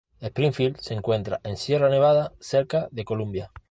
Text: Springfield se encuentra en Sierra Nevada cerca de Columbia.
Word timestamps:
Springfield 0.19 0.77
se 0.79 0.95
encuentra 0.95 1.41
en 1.43 1.57
Sierra 1.57 1.87
Nevada 1.87 2.33
cerca 2.39 2.87
de 2.89 3.05
Columbia. 3.05 3.51